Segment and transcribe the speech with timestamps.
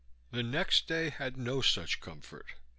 [0.31, 2.55] The next day had no such comfort.